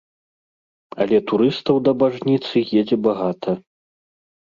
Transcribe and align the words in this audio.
Але 1.05 1.17
турыстаў 1.33 1.75
да 1.89 1.95
бажніцы 2.01 2.67
едзе 2.81 2.97
багата. 3.13 3.51